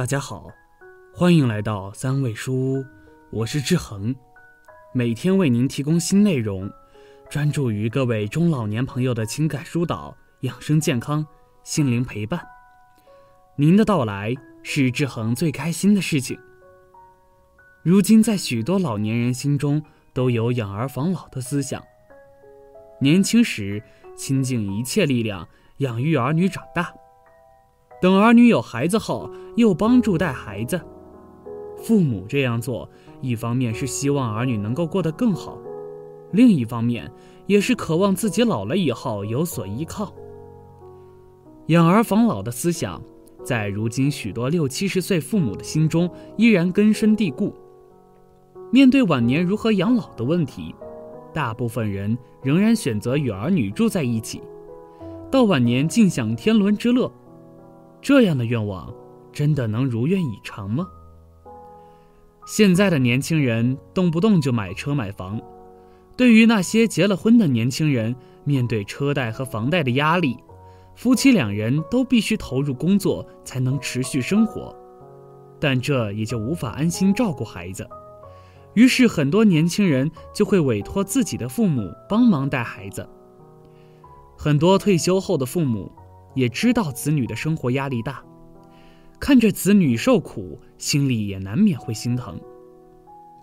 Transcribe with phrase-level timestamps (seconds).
[0.00, 0.50] 大家好，
[1.12, 2.84] 欢迎来到三味书屋，
[3.30, 4.16] 我是志恒，
[4.94, 6.72] 每天为您提供新内容，
[7.28, 11.26] 专注于各位中老年朋友的情感疏导、养生健康、
[11.64, 12.40] 心灵陪伴。
[13.56, 16.40] 您的到来是志恒最开心的事情。
[17.82, 19.82] 如今，在许多老年人心中
[20.14, 21.84] 都有养儿防老的思想，
[23.02, 23.82] 年轻时
[24.16, 25.46] 倾尽一切力量
[25.76, 26.90] 养育儿女长大。
[28.00, 30.80] 等儿女有孩子后，又帮助带孩子。
[31.76, 32.88] 父母这样做，
[33.20, 35.58] 一方面是希望儿女能够过得更好，
[36.32, 37.10] 另一方面
[37.46, 40.12] 也是渴望自己老了以后有所依靠。
[41.66, 43.02] 养儿防老的思想，
[43.44, 47.54] 在如今许多六七十岁父母的心中依然根深蒂固。
[48.72, 50.74] 面对晚年如何养老的问题，
[51.32, 54.40] 大部分人仍然选择与儿女住在一起，
[55.30, 57.10] 到晚年尽享天伦之乐。
[58.02, 58.92] 这样的愿望，
[59.32, 60.88] 真的能如愿以偿吗？
[62.46, 65.40] 现在的年轻人动不动就买车买房，
[66.16, 70.36] 对于那些结了婚的年轻人，面对车贷和房贷的压力，
[70.96, 74.74] 夫妻两人都必须投入工作才能持续生活，
[75.60, 77.86] 但这也就无法安心照顾孩子，
[78.74, 83.06] 于是很多年轻人就会委托自己的父母帮忙带孩子。
[84.36, 85.92] 很多退休后的父母。
[86.34, 88.22] 也知道子女的生活压力大，
[89.18, 92.40] 看着子女受苦，心里也难免会心疼，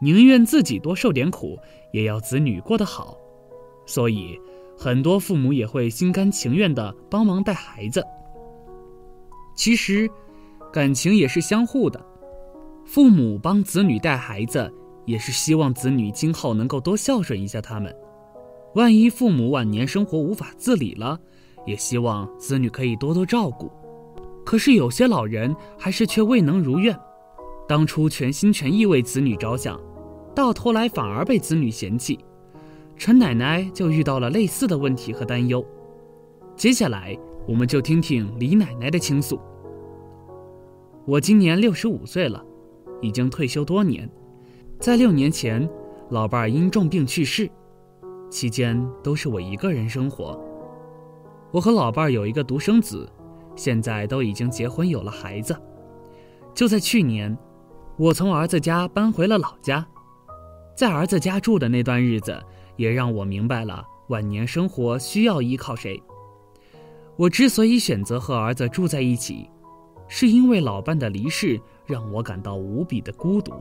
[0.02, 1.58] 宁愿自己多受点苦，
[1.92, 3.18] 也要子女过得好，
[3.86, 4.40] 所以
[4.78, 8.04] 很多父母也会心甘情愿地帮忙带孩子。
[9.56, 10.10] 其实，
[10.72, 12.04] 感情也是相互的，
[12.86, 14.72] 父母帮子女带孩子，
[15.06, 17.96] 也是希望子女今后能够多孝顺一下他们。
[18.76, 21.20] 万一父母晚年生活无法自理了，
[21.68, 23.70] 也希望子女可以多多照顾，
[24.44, 26.98] 可是有些老人还是却未能如愿。
[27.68, 29.78] 当初全心全意为子女着想，
[30.34, 32.18] 到头来反而被子女嫌弃。
[32.96, 35.64] 陈奶奶就遇到了类似的问题和担忧。
[36.56, 39.38] 接下来，我们就听听李奶奶的倾诉。
[41.06, 42.44] 我今年六十五岁了，
[43.02, 44.10] 已经退休多年。
[44.80, 45.70] 在六年前，
[46.10, 47.50] 老伴儿因重病去世，
[48.30, 50.42] 期间都是我一个人生活。
[51.52, 53.10] 我和老伴儿有一个独生子，
[53.56, 55.56] 现在都已经结婚有了孩子。
[56.54, 57.36] 就在去年，
[57.98, 59.86] 我从儿子家搬回了老家，
[60.76, 62.38] 在儿子家住的那段日子，
[62.76, 66.02] 也让我明白了晚年生活需要依靠谁。
[67.16, 69.50] 我之所以选择和儿子住在一起，
[70.08, 73.54] 是因为老伴的离世让我感到无比的孤独。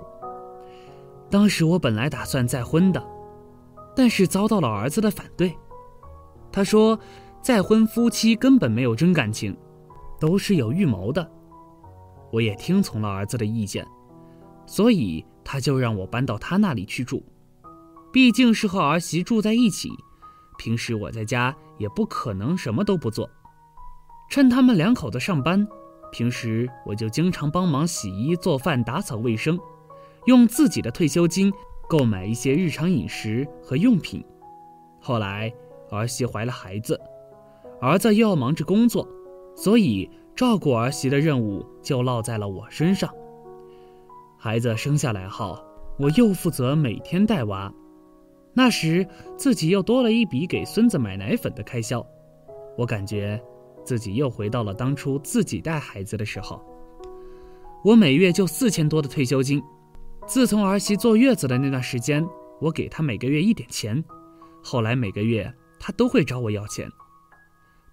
[1.31, 3.03] 当时我本来打算再婚的，
[3.95, 5.57] 但是遭到了儿子的反对，
[6.51, 6.99] 他说。
[7.47, 9.57] 再婚夫妻根本没有真感情，
[10.19, 11.31] 都是有预谋的。
[12.33, 13.87] 我也听从了儿子的意见，
[14.67, 17.25] 所以他就让我搬到他那里去住。
[18.13, 19.91] 毕竟是和儿媳住在一起，
[20.59, 23.31] 平时我在家也不可能什么都不做。
[24.29, 25.65] 趁他们两口子上班，
[26.11, 29.57] 平时我就经常帮忙洗衣、做饭、打扫卫生，
[30.25, 31.53] 用自己的退休金
[31.89, 34.25] 购买一些日常饮食和用品。
[35.01, 35.55] 后来
[35.93, 37.01] 儿媳怀了孩子。
[37.81, 39.07] 儿子又要忙着工作，
[39.55, 43.13] 所以照顾儿媳的任务就落在了我身上。
[44.39, 45.59] 孩子生下来后，
[45.99, 47.73] 我又负责每天带娃，
[48.55, 52.05] 那时自己又多了一笔给孙子买奶粉的开销。
[52.79, 53.41] 我感觉
[53.85, 56.63] 自己又回到了当初自己带孩子的时候。
[57.85, 59.63] 我每月就四千多的退休金，
[60.27, 62.27] 自从儿媳坐月子的那段时间，
[62.61, 64.03] 我给她每个月一点钱，
[64.63, 66.91] 后来每个月她都会找我要钱。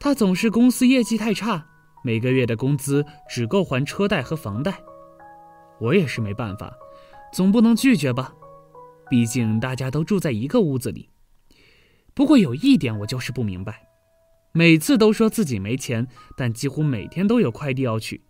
[0.04, 1.66] 他总是公司业绩太差，
[2.04, 4.78] 每个月的工资只够还车贷和房贷。
[5.80, 6.74] 我也是没办法，
[7.32, 8.34] 总不能拒绝吧？
[9.10, 11.10] 毕竟大家都住在一个屋子里。
[12.14, 13.88] 不过有一点我就是不明白，
[14.52, 18.22] 每次都说自己没钱，但几乎每天都有快递要取。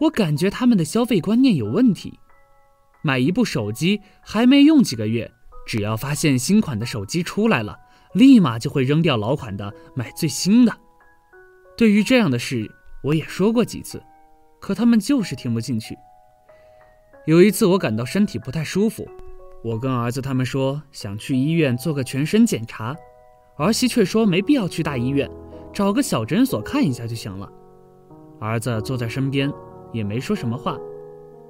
[0.00, 2.12] 我感觉他们的消费观念有问题。
[3.02, 5.32] 买一部手机还没用几个月，
[5.66, 7.78] 只要发现新款的手机出来了，
[8.12, 10.78] 立马就会扔掉老款的，买最新的。
[11.80, 12.70] 对于这样的事，
[13.02, 14.02] 我也说过几次，
[14.60, 15.96] 可他们就是听不进去。
[17.24, 19.08] 有一次，我感到身体不太舒服，
[19.64, 22.94] 我跟儿子他们说想去医院做个全身检查，
[23.56, 25.26] 儿媳却说没必要去大医院，
[25.72, 27.50] 找个小诊所看一下就行了。
[28.38, 29.50] 儿子坐在身边，
[29.90, 30.76] 也没说什么话。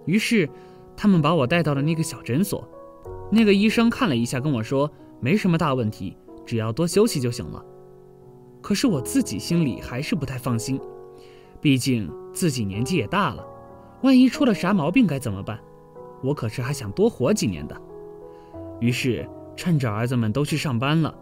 [0.06, 0.48] 于是，
[0.96, 2.64] 他们把我带到了那个小诊所，
[3.32, 4.88] 那个医生看了一下，跟我说
[5.18, 6.16] 没什么大问题，
[6.46, 7.64] 只要多休息就行了。
[8.62, 10.80] 可是我自己心里还是不太放心，
[11.60, 13.44] 毕竟自己年纪也大了，
[14.02, 15.58] 万一出了啥毛病该怎么办？
[16.22, 17.80] 我可是还想多活几年的。
[18.78, 21.14] 于是趁着儿子们都去上班了，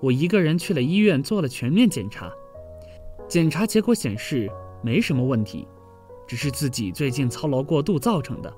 [0.00, 2.30] 我一个人去了医院做了全面检查。
[3.28, 4.50] 检查结果显示
[4.82, 5.68] 没什么问题，
[6.26, 8.52] 只是自己最近操劳过度造成的。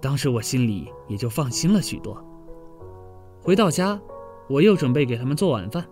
[0.00, 2.22] 当时我心里也就放心了许多。
[3.40, 4.00] 回到家，
[4.48, 5.84] 我又准备给他们做晚饭，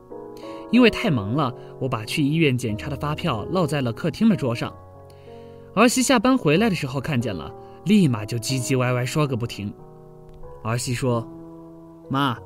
[0.70, 4.72] 因为太忙了，我把去医院检查的发票落在了客厅的桌上。
[5.74, 7.52] 儿媳下班回来的时候看见了，
[7.84, 9.72] 立马就唧唧歪歪说个不停。
[10.64, 11.26] 儿媳说
[12.10, 12.36] ：“妈，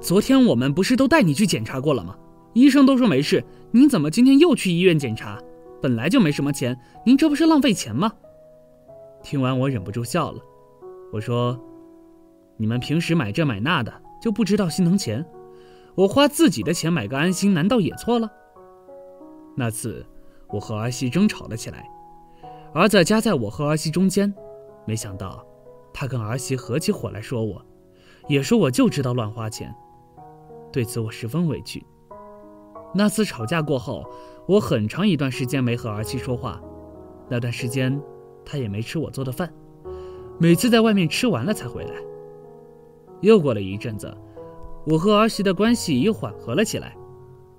[0.00, 2.16] 昨天我们不是都带你去检查过了吗？
[2.52, 5.38] 医生都说没事，您怎么今天又去医院检查？
[5.82, 8.12] 本来就没什么钱，您这不是浪费钱吗？”
[9.24, 10.40] 听完，我忍不住笑了。
[11.12, 11.58] 我说
[12.56, 13.92] ：“你们平时买这买那的，
[14.22, 15.24] 就不知道心疼钱。
[16.00, 18.26] 我花自己的钱买个安心，难道也错了？”
[19.54, 20.06] 那次，
[20.48, 21.86] 我和儿媳争吵了起来，
[22.72, 24.32] 儿子夹在我和儿媳中间，
[24.86, 25.44] 没想到，
[25.92, 27.62] 他跟儿媳合起伙来说我，
[28.28, 29.74] 也说我就知道乱花钱。
[30.72, 31.84] 对此，我十分委屈。
[32.94, 34.02] 那次吵架过后，
[34.48, 36.58] 我很长一段时间没和儿媳说话，
[37.28, 38.00] 那段时间，
[38.42, 39.52] 她也没吃我做的饭。
[40.38, 41.92] 每次在外面吃完了才回来。
[43.20, 44.16] 又过了一阵子，
[44.86, 46.96] 我和儿媳的关系也缓和了起来，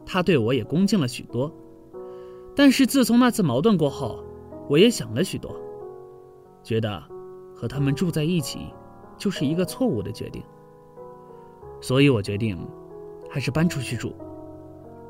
[0.05, 1.51] 她对我也恭敬了许多。
[2.55, 4.23] 但是自从那次矛盾过后，
[4.67, 5.55] 我也想了许多，
[6.63, 7.01] 觉得
[7.55, 8.67] 和他们住在一起
[9.17, 10.41] 就是一个错误的决定。
[11.79, 12.57] 所以我决定
[13.29, 14.13] 还是搬出去住。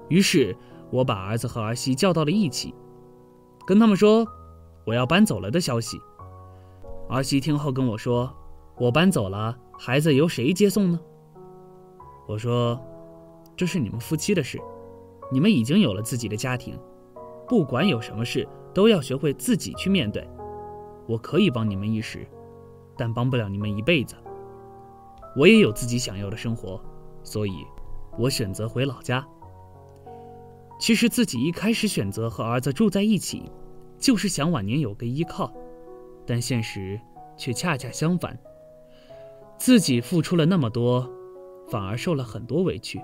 [0.07, 0.55] 于是
[0.89, 2.73] 我把儿子和儿媳叫到了一起，
[3.65, 4.25] 跟他们说
[4.85, 5.99] 我要搬走了的消息。
[7.09, 8.31] 儿媳听后跟我说
[8.77, 10.99] ：“我搬走了，孩子由谁接送呢？”
[12.31, 12.79] 我说
[13.57, 14.57] ：“这是你们夫妻的事，
[15.29, 16.79] 你们已经有了自己的家庭，
[17.45, 20.25] 不管有什么事都要学会自己去面对。
[21.07, 22.25] 我可以帮你们一时，
[22.97, 24.15] 但帮不了你们一辈子。
[25.35, 26.81] 我也有自己想要的生活，
[27.21, 27.65] 所以，
[28.17, 29.27] 我选择回老家。
[30.79, 33.51] 其实自己一开始选择和儿子住在一起，
[33.97, 35.51] 就是想晚年有个依靠。”
[36.25, 36.97] 但现实
[37.35, 38.39] 却恰恰相反，
[39.57, 41.09] 自己付出了那么多，
[41.71, 43.01] 反而受了很多委屈。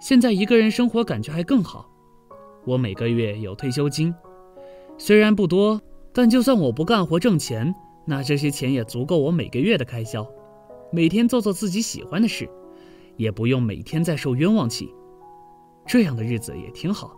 [0.00, 1.90] 现在一个人生活感觉还更好，
[2.64, 4.14] 我每个月有退休金，
[4.96, 5.78] 虽然不多，
[6.14, 7.74] 但就算我不干活挣钱，
[8.06, 10.26] 那这些钱也足够我每个月的开销。
[10.92, 12.48] 每天做做自己喜欢的事，
[13.16, 14.94] 也不用每天在受冤枉气，
[15.84, 17.14] 这样的日子也挺好。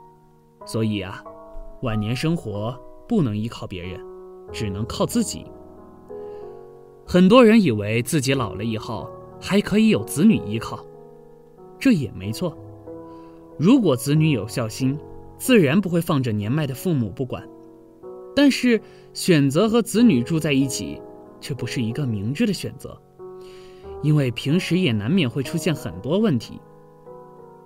[0.67, 1.23] 所以啊，
[1.83, 2.77] 晚年生活
[3.07, 4.01] 不能依靠别人。
[4.53, 5.47] 只能靠自己。
[7.07, 9.09] 很多人以为自己老了以后
[9.41, 10.85] 还可以有子女依靠，
[11.79, 12.57] 这也没错。
[13.59, 14.99] 如果子女有孝心，
[15.39, 17.49] 自然不会放着年迈的父母不管。
[18.37, 18.81] 但是
[19.13, 21.01] 选择和子女住在一起，
[21.41, 23.01] 却不是一个明智的选择，
[24.03, 26.61] 因为平时也难免会出现很多问题。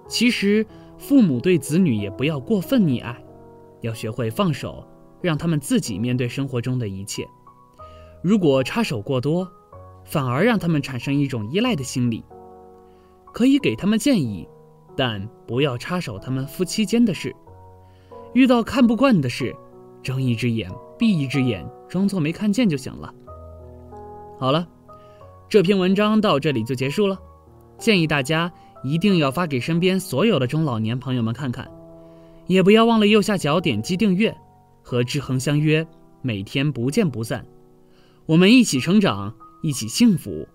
[0.07, 0.67] 其实，
[0.99, 3.23] 父母对子女也不要过分溺爱，
[3.81, 4.87] 要学会放手。
[5.23, 7.27] 让他们自己面对生活中的一切。
[8.23, 9.51] 如果插手过多，
[10.05, 12.25] 反而让他们产生一种依赖的心理。
[13.33, 14.49] 可以给他们建议，
[14.97, 17.35] 但不要插手他们夫妻间的事。
[18.33, 19.55] 遇到看不惯的事，
[20.03, 23.13] 睁一只眼闭一只眼，装作没看见就行了。
[24.39, 24.69] 好了，
[25.49, 27.19] 这篇文章到这里就结束了。
[27.79, 31.69] 建议大家一定要发给身边所有的中老年朋友们看看，
[32.47, 34.37] 也不要忘了右下角点击订阅。
[34.87, 35.87] 和志恒相约，
[36.21, 37.47] 每天不见不散。
[38.27, 40.47] 我们一起成长，一起幸福。